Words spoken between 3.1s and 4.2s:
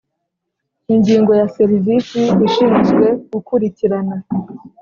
gukurikirana